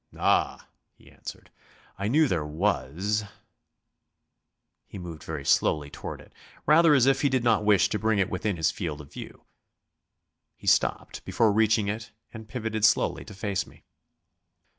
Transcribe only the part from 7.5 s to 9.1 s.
wish to bring it within his field